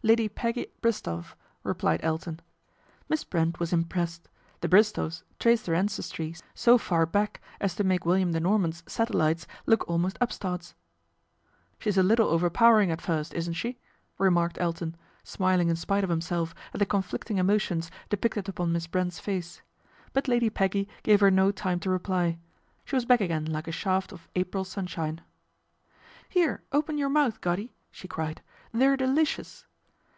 "Lady 0.10 0.30
Peggy 0.30 0.66
Bristowe," 0.80 1.26
replied 1.62 2.00
Elton. 2.02 2.40
Miss 3.10 3.22
Brent 3.22 3.60
was 3.60 3.70
impressed. 3.70 4.30
The 4.62 4.66
Bristowes 4.68 5.24
traced 5.38 5.66
their 5.66 5.74
ancestry 5.74 6.34
so 6.54 6.78
far 6.78 7.04
back 7.04 7.42
as 7.60 7.74
to 7.74 7.84
make 7.84 8.06
William 8.06 8.32
the 8.32 8.40
Norman's 8.40 8.82
satellites 8.86 9.46
look 9.66 9.86
almost 9.86 10.16
up 10.18 10.32
starts." 10.32 10.74
She, 11.78 11.90
is 11.90 11.98
a 11.98 12.02
little 12.02 12.30
overpowering 12.30 12.90
at 12.90 13.02
first, 13.02 13.34
isn't 13.34 13.52
she?" 13.60 13.76
remarked 14.18 14.56
Elton, 14.58 14.96
smiling 15.22 15.68
in 15.68 15.76
spite 15.76 16.02
of 16.02 16.08
himself 16.08 16.54
at 16.72 16.78
the 16.78 16.86
conflicting 16.86 17.36
emotions 17.36 17.90
depicted 18.08 18.48
upon 18.48 18.72
Miss 18.72 18.86
Brent's 18.86 19.18
face; 19.18 19.60
but 20.14 20.26
Lady 20.28 20.48
Peggy 20.48 20.88
gave 21.02 21.20
her 21.20 21.30
no 21.30 21.52
time 21.52 21.78
to 21.80 21.90
reply. 21.90 22.38
She 22.86 22.96
was 22.96 23.04
back 23.04 23.20
again 23.20 23.44
like 23.44 23.68
a 23.68 23.72
shaft 23.72 24.12
of 24.12 24.30
April 24.34 24.64
sunshine." 24.64 25.20
Here, 26.30 26.62
open 26.72 26.96
your 26.96 27.10
mouth, 27.10 27.42
Goddy," 27.42 27.74
she 27.90 28.08
cried," 28.08 28.40
they're 28.72 28.96
delicious." 28.96 29.66